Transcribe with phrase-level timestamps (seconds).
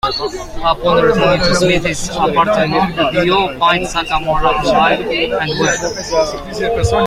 [0.65, 6.91] Upon returning to Smith's apartment, the duo find Sakamura alive and well.